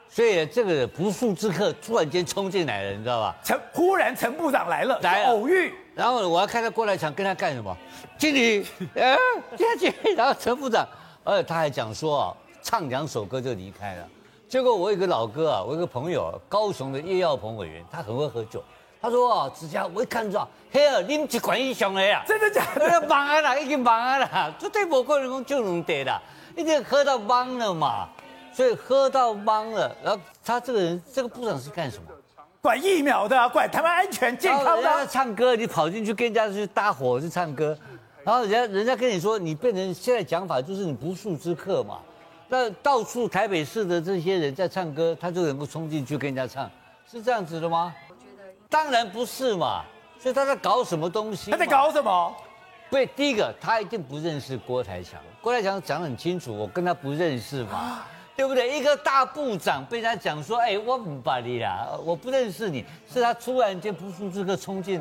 [0.08, 3.36] 所以这个不速之客突然间冲进来了，你知道吧？
[3.44, 7.74] 陈忽然陈部长来了，来了偶遇，然后我要看他过来想跟他干什么？
[8.18, 9.16] 经理，呃，
[9.56, 10.84] 下去，然后陈部长，
[11.22, 14.08] 呃他还讲说啊，唱两首歌就离开了。
[14.48, 18.60] 结果我有个老哥啊，我有个朋友，高雄的叶耀鹏委员，他很会喝酒。
[19.00, 22.24] 他说啊，子佳，我一看到，嘿尔，你们几管英雄了呀？
[22.26, 23.00] 真的假的？
[23.06, 26.20] 忙啊啦，已经忙啊啦，绝对不可能讲就能得的。
[26.58, 28.08] 一定喝到懵了嘛，
[28.52, 29.96] 所以喝到懵了。
[30.02, 32.02] 然后他这个人，这个部长是干什么？
[32.60, 34.74] 管疫苗的，管台湾安全健康的。
[34.74, 37.78] 人家唱歌，你跑进去跟人家去搭伙去唱歌，
[38.24, 42.00] 然后人家人家跟你说，你变成现在讲法就是你不速之客嘛。
[42.48, 46.68] 那到处台北市的这些人在唱歌，他就能够冲进去跟人家唱，
[47.08, 47.94] 是这样子的吗？
[48.08, 49.84] 我觉得当然不是嘛。
[50.18, 51.52] 所以他在搞什么东西？
[51.52, 52.34] 他在搞什么？
[52.90, 55.20] 对，第一个他一定不认识郭台强。
[55.42, 58.02] 郭台强讲得很清楚，我跟他不认识嘛，
[58.34, 58.78] 对不对？
[58.78, 64.98] 一个大部长被他讲说，哎，我不把你啦，我不认识你，是他突然间不速之客冲进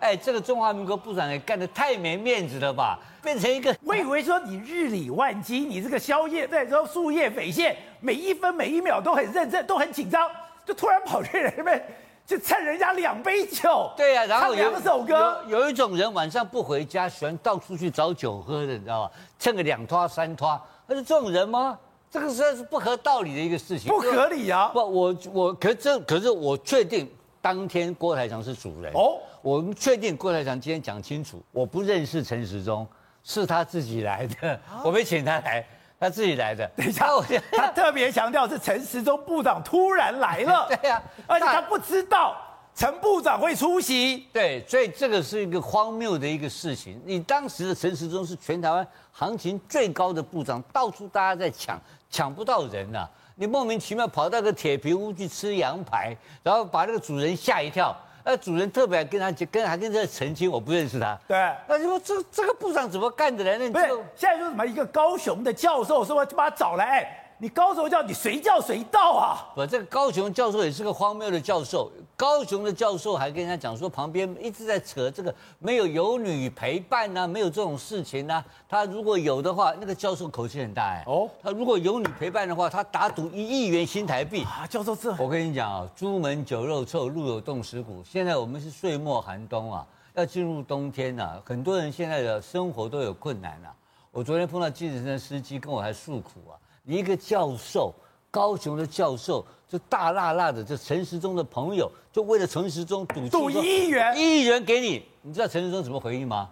[0.00, 2.98] 对，哎，这个中华民国部长也干得太没面子了吧？
[3.22, 10.30] 变成一个，我以为说你日理万机，你这个宵夜在说树叶匪线，每一分每一秒都很认真，都很紧张，
[10.64, 11.82] 就突然跑去人们。
[12.26, 19.12] 就蹭人家两杯酒，对呀、啊，然后有两首歌有，有一种人晚上不回家，喜欢到处去找酒喝的，你知道吧？
[19.38, 21.78] 蹭个两拖三拖，他是这种人吗？
[22.10, 24.70] 这个实在是不合道理的一个事情，不合理啊！
[24.72, 27.08] 不，我我可这可是我确定
[27.40, 32.86] 当天郭台强是主人哦，我们确定郭台强今天讲清楚，我不认识陈时中，
[33.22, 35.64] 是他自己来的，啊、我没请他来。
[35.98, 36.66] 他自己来的。
[36.76, 40.66] 等一下，我他特别强调是陈时中部长突然来了。
[40.80, 42.36] 对呀、啊，而且他不知道
[42.74, 44.28] 陈部长会出席。
[44.32, 47.00] 对，所以这个是一个荒谬的一个事情。
[47.04, 51.80] 你当时的陈时中是全台湾行情最高的部长，到处大家在抢，
[52.10, 53.10] 抢不到人呐、啊。
[53.38, 57.94] 你莫名其妙跑到个铁皮屋去吃羊排，然后把那个主人吓一跳。
[58.28, 61.16] 那主人特别还跟他跟还跟这澄清，我不认识他。
[61.28, 61.36] 对，
[61.68, 63.56] 那就说这这个部长怎么干的呢？
[63.56, 63.86] 那你不是
[64.16, 69.52] 现在说什么一个高雄的教授说就把他找来，你高雄叫你随叫随到啊？
[69.54, 71.92] 不，这个高雄教授也是个荒谬的教授。
[72.16, 78.44] 高雄的教授还跟人家讲说，旁边一直在扯这个没有有女陪伴呐、啊，没有这种事情呐、啊。
[78.66, 81.04] 他如果有的话，那个教授口气很大哎。
[81.06, 84.66] 哦，他如果有女陪伴的话，他打赌一亿元新台币啊！
[84.66, 88.02] 教授这，我跟你讲啊，朱门酒肉臭，路有冻死骨。
[88.02, 93.74] 现在我们是岁末寒冬啊，要进入冬天呐、啊，很多人现在的生活都有困难呐、啊。
[94.10, 97.92] 我昨天碰到计程车司机跟我还诉苦啊，你一个教授，
[98.30, 106.48] 高雄的教授，就大辣辣的，就陈时中的朋友，就为了陈时中赌赌一亿元，一亿元给你，你知道陈时中怎么回应吗？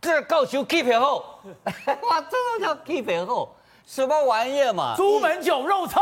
[0.00, 1.24] 这高雄 keep 后，
[1.64, 4.94] 哇，这种叫 keep 后，什么玩意儿嘛？
[4.96, 6.00] 朱门酒肉臭，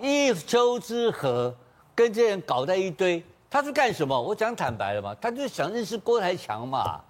[0.00, 1.52] 一丘之貉，
[1.94, 4.20] 跟这些人搞在一堆，他是干什么？
[4.20, 7.00] 我讲坦白了嘛，他就是想认识郭台强嘛，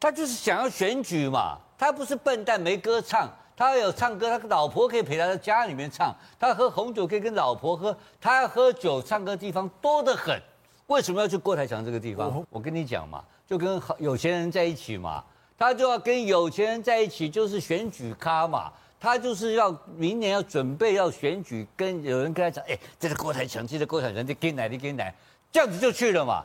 [0.00, 1.56] 他就是想要选举嘛。
[1.80, 10.40] 他不是笨蛋，没歌唱，他有唱歌，他老婆可以陪他在家里面唱，他喝红酒可以跟老婆喝，他要喝酒唱歌的地方多得很，
[10.86, 12.46] 为什么要去郭台强这个地方？
[12.50, 15.24] 我跟你讲嘛，就跟有钱人在一起嘛，
[15.58, 25.12] 他就要跟有钱人在一起，就是选举咖嘛，他就是要明年要准备要选举，跟有人跟他讲，哎，这是郭台强，这是郭台强，你给奶，你给奶，
[25.50, 26.44] 这样子就去了嘛，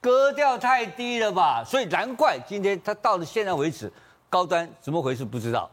[0.00, 3.92] 格调太低了吧，所以难怪今天他到了现在为止。
[4.30, 5.24] 高端怎么回事？
[5.24, 5.70] 不知道，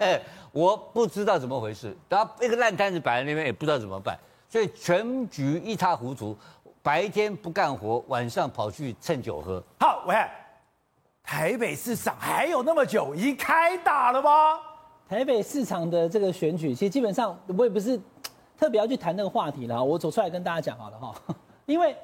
[0.52, 1.96] 我不知道怎么回事。
[2.08, 6.36] 然后一个烂摊子摆在那边，也不知道怎么办，所以全局一塌糊涂。
[6.82, 9.60] 白天不干活，晚上跑去蹭酒喝。
[9.80, 10.14] 好，喂，
[11.22, 14.30] 台北市长还有那么久，已经开打了吗？
[15.08, 18.00] 台北市场的这个选举，其实基本上我也不是
[18.56, 19.82] 特别要去谈那个话题了。
[19.82, 21.14] 我走出来跟大家讲好了哈，
[21.66, 21.96] 因为。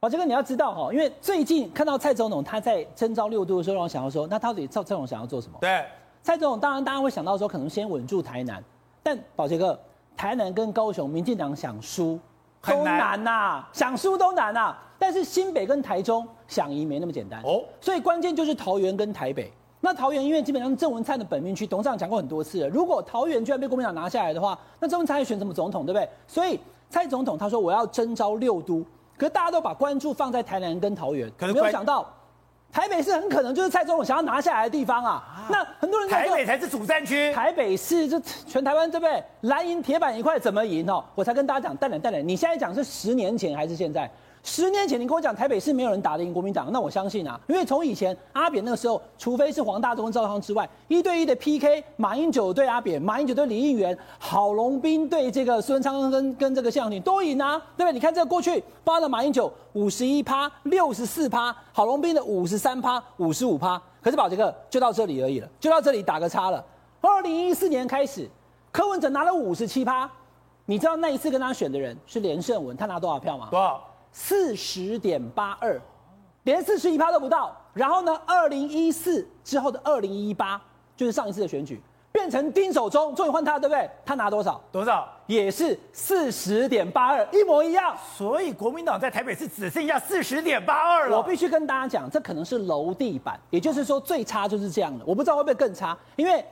[0.00, 5.58] 宝杰哥，你要知道哈，因为最近看到蔡总统他在征召六都的时候，让我想到说，那到底蔡蔡总想要做什么？
[5.60, 5.84] 对，
[6.22, 8.64] 蔡总统当然大家会想到说，可能先稳住台南，
[9.02, 9.78] 但宝杰哥，
[10.16, 12.18] 台南跟高雄，民进党想输
[12.66, 14.82] 都难呐、啊，想输都难呐、啊。
[14.98, 19.52] 但是新北跟台中想赢没那么简单哦，所以关键就是桃园跟台北。
[19.82, 26.08] 那桃园因为基本上郑文灿的本命区，董事长讲过很多次了，如果桃园居然被国民党拿下来的话，那郑文灿还选什么总统，对不对？
[26.26, 26.58] 所以
[26.88, 28.82] 蔡总统他说我要征召六都。
[29.20, 32.10] 可是大家都把关注放在台南跟桃园，可没有想到
[32.72, 35.10] 台北市很可能就是蔡总统想要拿下来的地方啊。
[35.10, 39.22] 啊那很多人台北才是主战区，台北市这全台湾对不对？
[39.42, 41.04] 蓝银铁板一块怎么赢哦？
[41.14, 44.10] 我才跟大家讲，淡然淡然，你现在讲是十年前还是现在？
[44.42, 57.92] 十年前你跟我讲台北市没有人打得赢国民党，那我相信啊，因为从以前阿扁那个时候，除非是黄大中跟赵康之外，一对一的 PK，马英九对阿扁，马英九对李应元，郝龙斌对这个孙昌跟跟这个谢长廷都赢啊，对不对？
[57.92, 66.64] 你看这过去，包了马英九五十一趴、六十四趴，郝龙斌的五十三趴、五十五趴，可是宝杰哥就到这里而已了，就到这里打个叉了。
[67.02, 68.26] 二零一四年开始，
[68.72, 70.10] 柯文哲拿了五十七趴，
[70.64, 73.48] 你知道那一次跟他选的人是连胜文，他拿多少票吗？
[73.50, 73.84] 多少？
[74.12, 75.80] 四十点八二，
[76.44, 77.56] 连四十一趴都不到。
[77.72, 80.60] 然后呢，二零一四之后的二零一八，
[80.96, 83.88] 就是上一次的选举，变成丁守中，终于换他，对不对？
[84.04, 84.60] 他拿多少？
[84.72, 85.08] 多少？
[85.26, 87.96] 也是四十点八二，一模一样。
[88.16, 91.16] 所以国民党在台北市只剩下四十点八二了。
[91.16, 95.04] 我必须跟大家讲，这可能是楼地板，也就是说最差就是这样的。
[95.06, 96.44] 我不知道会不会更差，因为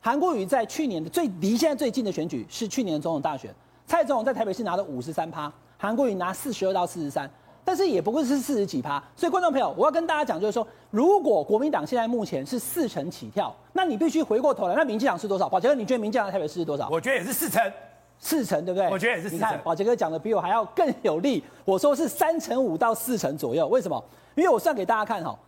[0.00, 3.52] 韩国瑜在去年的最离现在最近的选举是去年的总统大选，
[3.84, 5.52] 蔡总统在台北市拿了五十三趴。
[5.84, 7.28] 韩国瑜拿四十二到四十三，
[7.62, 15.46] 但是也不过是四十几趴，所以观众朋友，我要跟大家讲，就是说，如果国民党现在目前是四成起跳，那你必须回过头来，那民进党是多少？
[15.46, 16.88] 宝杰哥，你觉得民进党台北市是多少？
[16.90, 17.72] 我觉得也是四成，
[18.18, 18.88] 四成对不对？
[18.88, 19.38] 我觉得也是四成。
[19.38, 23.68] 你看，宝杰哥讲的比我还要更有力，我说是三成五到四成左右。
[23.68, 24.02] 为什么？
[24.36, 25.38] 因为我算给大家看哈，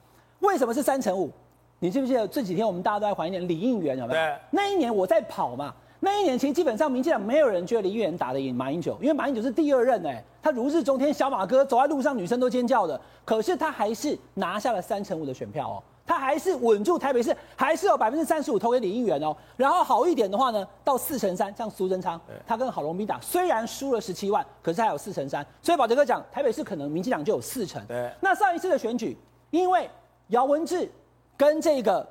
[0.41, 1.31] 为什么是三成五？
[1.79, 4.21] 你记不记得这几天我们大家都在怀念李应元有没有？
[4.21, 5.75] 对，那一年我在跑嘛。
[6.07, 12.99] 那一年其实基本上民进党没有人觉得林议员打得赢马英九，因为马英九是第二任哎，他如日中天，小马哥走在路上女生都尖叫的。
[13.25, 19.37] 可是他还是拿下了三成五的选票哦，他还是稳住台北市，还是有百分之三十五投给李应元哦。
[19.57, 25.45] 然后好一点的话呢，到四成三，像苏贞昌，他跟郝龙斌打，虽然输了十七万，可是还有四成三。
[25.61, 27.85] 所以宝杰哥讲，台北市可能民进党就有四成。
[27.89, 28.09] 对。
[28.21, 29.19] 那上一次的选举，
[29.51, 29.91] 因为
[30.29, 30.89] 姚文智
[31.37, 32.09] 跟这个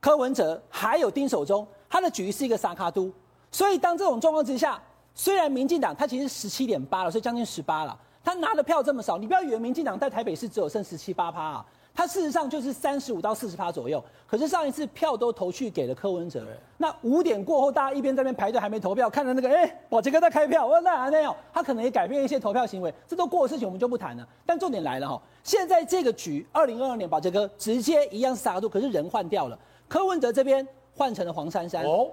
[0.00, 1.68] 柯文哲还有丁守中。
[1.94, 3.08] 他的局是一个沙卡都，
[3.52, 4.82] 所以当这种状况之下，
[5.14, 14.02] 虽然民进党他其实十七点八了，所以将近十八了，他拿的票这么少，你不要以为民进党在台北市只有剩十七八趴啊，他事实上就是三十五到四十趴左右。
[14.26, 16.44] 可是上一次票都投去给了柯文哲，
[16.78, 24.28] 那五点过后，大家一边在那边排队还没投票，看到那个哎，宝杰哥在开票，我说那还没有，他可能也改变一些投票行为，这都过的事情我们就不谈了。
[24.44, 30.66] 但重点来了哈，现在这个局，二零二二年宝杰哥直接一样是沙卡都，可是人换掉了，柯文哲这边。
[30.96, 32.08] 换成了黄珊珊哦，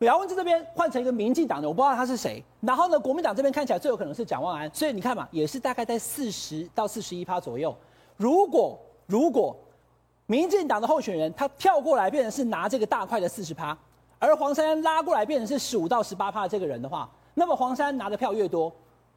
[0.00, 2.42] 姚文智这边换成一个民进党的，我不知道他是谁。
[2.60, 7.74] 然后呢，国民党这边看起来最有可能是蒋万安，所以你看嘛，也是大概在四十到四十一趴左右。
[8.16, 9.56] 如果如果
[10.26, 13.76] 民进党的候选人他跳过来变成是拿这个大块的四十趴，
[14.18, 18.72] 而黄珊珊拉过来变成是十五到十八趴这个人的话，那么黄珊拿的票越多，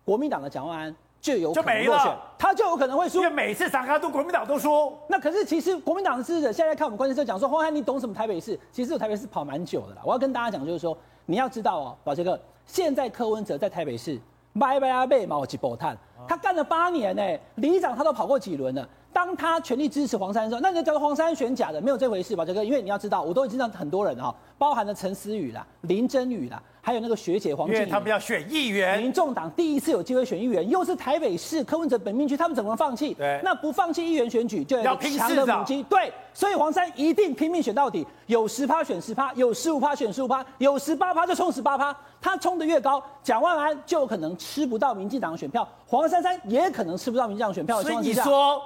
[0.06, 0.96] 国民党的蒋万安。
[1.22, 3.18] 就有可能他就有可能会输。
[3.20, 4.94] 因为每次三咖都国民党都输。
[5.08, 8.58] 那可是其实国民党的支持者现在看我们关键时候讲说，黄珊珊你懂什么台北市？
[8.72, 10.02] 其实我台北市跑蛮久的啦。
[10.06, 14.20] 我要跟大家讲就是说，你要知道哦，宝杰哥，现在柯文哲在台北市
[14.58, 17.22] 拜拜阿贝毛吉波探，他干了八年呢，
[17.56, 18.88] 里长他都跑过几轮了。
[19.12, 22.64] 当他全力支持黄珊珊的时候，那你就叫做黄珊珊选假的，没有这回事，宝杰哥。
[22.64, 26.62] 因为你要知道，我都已经让很多人哈，包含了陈思宇啦、林真宇啦。
[26.90, 33.14] 还有那个学姐黄静，因为他们要选议员，民众党第一次有机会选议员，又是台北市柯文哲本命区，他们怎么能放弃？
[33.14, 35.84] 对，那不放弃议员选举，就要拼强的母鸡。
[35.84, 41.96] 对，所以黄珊一定拼命选到底，有十趴选十趴，有十五趴选十五趴，有十八趴就冲十八趴。
[42.20, 47.84] 他冲的越高，蒋万安就可能吃不到民进党的选票，黄珊珊也可能吃不到民进党选票。
[47.84, 48.60] 所以你说，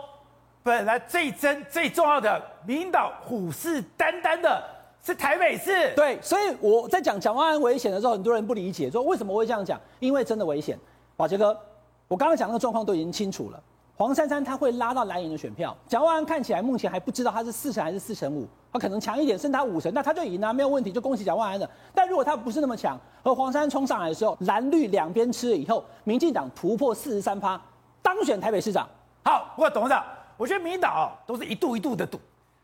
[0.63, 4.63] 本来最真最重要的民党虎视眈眈的。
[5.05, 9.77] 是台北市，对，所以我在讲蒋万安危险的时候，很多人不理解，说为什么我会这样讲？
[9.99, 10.79] 因为真的危险。
[11.17, 11.55] 宝杰哥，
[12.07, 13.61] 我刚刚讲那个状况都已经清楚了。
[13.97, 21.69] 黄珊珊他会拉到蓝营的选票，蒋万安看起来目前还不知道他是四成还是四成五，他可能强一点，剩他五成，那他就赢了，没有问题，就恭喜蒋万安了。
[21.93, 27.61] 但如果他不是那么强，和黄珊珊冲上来的时候，蓝绿两边吃了以后，民进党突破四十三趴，
[28.01, 28.87] 当选台北市长。
[29.25, 30.01] 好，不过董事长，
[30.37, 32.17] 我觉得民进党都是一度一度的赌，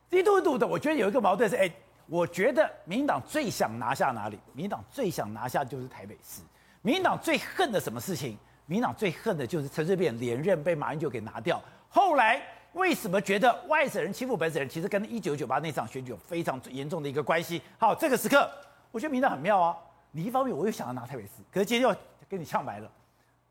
[0.10, 1.70] 一度一度的，我觉得有一个矛盾是，哎。
[2.10, 4.40] 我觉得民党最想拿下哪里？
[4.54, 6.42] 民党最想拿下就是台北市。
[6.82, 8.36] 民党最恨的什么事情？
[8.66, 11.62] 民党最恨的就是陈水扁连任被马英九给拿掉。
[11.88, 12.42] 后来
[12.74, 14.68] 为什么觉得外省人欺负本省人？
[14.68, 17.62] 其实跟一九九八那场选举有非常严重的一个关系。
[17.78, 18.50] 好，这个时刻，
[18.92, 19.78] 我觉得民党很妙啊。
[20.12, 21.96] 你一方面我又想要拿台北市，可是今天又
[22.28, 22.90] 跟你呛白了，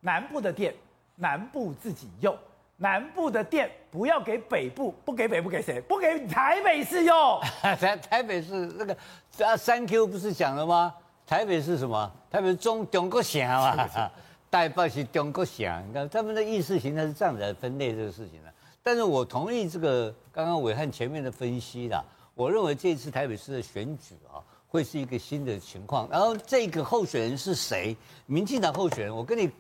[0.01, 0.75] 南部的店，
[1.15, 2.37] 南部自己用。
[2.81, 5.81] 南部的电不要给北部，不给北部给谁？
[5.81, 7.41] 不给台北市用。
[7.61, 8.97] 台台北市那个
[9.45, 10.95] 啊，三 Q 不是讲了吗？
[11.27, 12.11] 台北是什么？
[12.31, 13.89] 台北中中国省嘛，
[14.49, 15.85] 台北是中国省。
[15.89, 18.53] 你看他们的意识形态是这样子来分类这个事情的。
[18.83, 22.03] 但是我同意这个刚刚伟汉前面的分析啦。
[22.35, 24.39] 我认为这次台北市的选举啊，
[24.69, 26.09] 会是一个新的情况。
[26.09, 27.97] 然后这个候选人是谁？
[28.27, 29.51] 民进党候选人，我跟你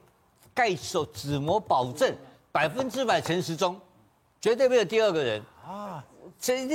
[0.55, 2.15] 盖手指模保证。
[2.59, 3.81] 百分之百陈时中，
[4.41, 6.03] 绝对没有第二个人啊！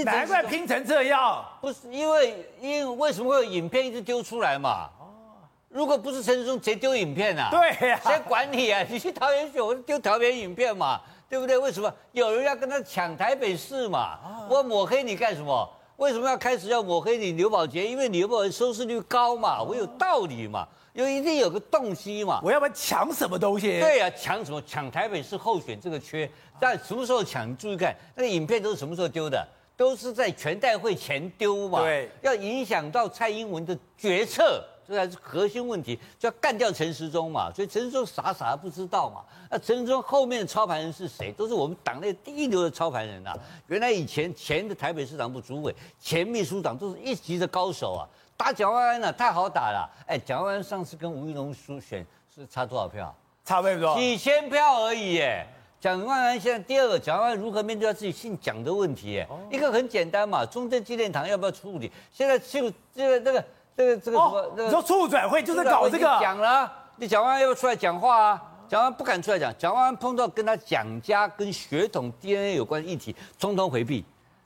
[0.06, 4.89] 难怪拼成这样，不是因为因为为什么会有影片一直丢出来嘛？
[4.98, 7.50] 哦，如果不是陈时中，谁丢影片啊？
[7.52, 8.82] 对呀，谁管你啊？
[8.89, 11.58] 你去桃园选，我丢桃园影片嘛，对不对？
[11.58, 14.17] 为什么有人要跟他抢台北市嘛？
[14.50, 15.69] 我抹黑你干什么？
[15.98, 17.86] 为什么要开始要抹黑你刘宝杰？
[17.86, 20.65] 因为刘宝杰收视率高嘛，我有道理嘛。
[20.93, 22.39] 有一定有个动机嘛？
[22.43, 23.79] 我要不然抢什么东西？
[23.79, 24.62] 对呀、啊，抢什么？
[24.62, 26.29] 抢台北市候选这个缺，
[26.60, 27.49] 但什么时候抢？
[27.49, 29.45] 你注意看，那个影片都是什么时候丢的？
[29.75, 31.82] 都是在全代会前丢嘛。
[31.82, 37.51] 对，要影响到蔡英文的决策，这才是核心问题，就要干掉陈时中嘛。
[37.51, 39.23] 所以陈时中傻傻的不知道嘛。
[39.49, 41.32] 那陈时中后面的操盘人是谁？
[41.32, 43.36] 都是我们党内第一流的操盘人啊。
[43.65, 48.06] 原来以前前的台北市长部主委、前秘书长都是一级的高手啊。
[48.36, 49.89] 打蒋万安呢，太好打了。
[50.08, 53.13] 哎，蒋万安上次跟吴怡农输选是差多少票？
[53.46, 55.19] 差不多几千票而已。
[55.19, 55.46] 哎，
[55.80, 59.19] 蒋万安现在第二个，蒋万安如何面对他自己姓蒋的问题？
[59.19, 61.91] 哎，一个很简单嘛，中正纪念堂要不要处理？
[62.12, 64.54] 现在就这个这个这个这个什么？
[64.58, 66.06] 你说促转会就是搞这个？
[66.22, 68.43] 讲了，你蒋万安要不要出来讲话啊？
[68.69, 74.04] 蒋万安不敢出来讲，蒋万安碰到跟他蒋家跟血统 DNA 有关的议题，通通回避。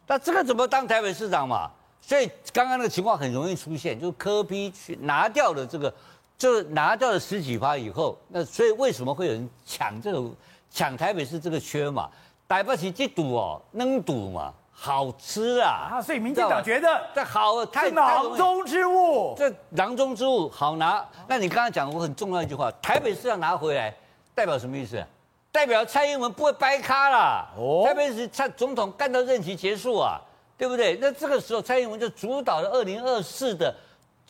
[0.08, 1.70] 那这个怎么当台北市长嘛？
[2.08, 5.94] 所以刚刚那个情况很容易出现，就是柯 P 去拿掉了这个，
[6.38, 10.24] 就拿掉了十几趴以后，那所以为什么会有人抢这个
[10.72, 12.10] 抢台北市这个缺嘛？
[12.48, 14.54] 逮不起这赌哦，能赌嘛？
[14.72, 15.90] 好吃啊！
[15.92, 21.06] 啊，所以民进党觉得这好，太囊中之物，这囊中之物好拿。
[21.28, 23.94] 那你刚刚讲过很重要一句话，台北市要拿回来，
[24.34, 25.04] 代表什么意思？
[25.52, 27.48] 代表蔡英文不会掰咖啦。
[27.58, 30.22] 哦，台北市蔡总统干到任期结束啊。
[30.58, 30.98] 对不对？
[31.00, 33.76] 那这个时候蔡英文就主导了二零二四的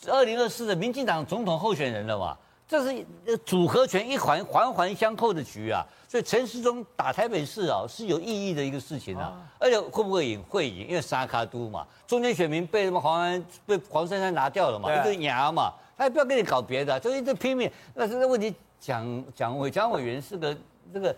[0.08, 2.38] 二零二四的民进党总统候选人了嘛？
[2.68, 5.86] 这是组合拳一环环环相扣的局啊！
[6.06, 9.42] 所以陈时中打台北市啊是有意义的一个事情啊！
[9.58, 10.44] 而且会不会赢？
[10.44, 17.72] 会赢，因为沙卡都嘛，中间选民被什么黄安被黄珊珊拿掉了嘛，一堆牙嘛，他也不要跟你搞别的，就一直拼命。
[17.93, 20.58] 那这个问题，蒋蒋委蒋委员是个
[20.93, 21.16] 这个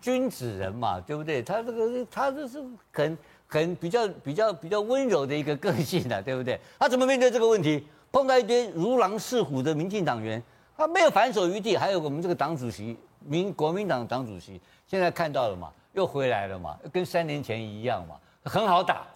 [0.00, 1.40] 君子人嘛，对不对？
[1.44, 2.60] 他这个他这是
[2.92, 3.16] 很。
[3.48, 6.60] 很比较比较比较温柔的一个个性的，对不对？
[6.78, 7.84] 他怎么面对这个问题？
[8.12, 10.42] 碰到一堆如狼似虎的民进党员，
[10.76, 11.76] 他没有反手余地。
[11.76, 19.06] 还有我们这个党主席，民国民党党主席，现在看到了嘛，又回来了嘛，跟三年前一样嘛，很好打。